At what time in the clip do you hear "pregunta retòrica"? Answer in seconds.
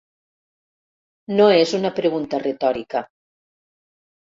2.01-3.05